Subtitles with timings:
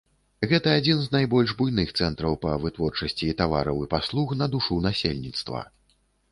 [0.51, 5.61] Гэта адзін з найбольш буйных цэнтраў па вытворчасці тавараў і паслуг на душу насельніцтва.